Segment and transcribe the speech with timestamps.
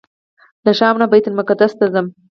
[0.65, 2.07] له شام نه بیت المقدس ته ځم.